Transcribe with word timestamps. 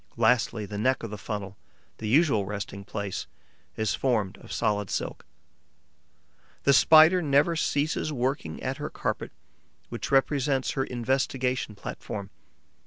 Lastly, 0.17 0.65
the 0.65 0.79
neck 0.79 1.03
of 1.03 1.11
the 1.11 1.15
funnel, 1.19 1.57
the 1.99 2.07
usual 2.07 2.43
resting 2.43 2.83
place, 2.83 3.27
is 3.77 3.93
formed 3.93 4.35
of 4.39 4.51
solid 4.51 4.89
silk. 4.89 5.27
The 6.63 6.73
Spider 6.73 7.21
never 7.21 7.55
ceases 7.55 8.11
working 8.11 8.63
at 8.63 8.77
her 8.77 8.89
carpet, 8.89 9.31
which 9.89 10.09
represents 10.11 10.71
her 10.71 10.85
investigation 10.85 11.75
platform. 11.75 12.31